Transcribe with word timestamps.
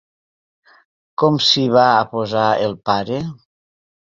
Com 1.23 1.37
s'hi 1.49 1.65
va 1.75 1.85
a 1.99 2.09
posar 2.15 2.47
el 2.69 2.77
pare? 2.91 3.21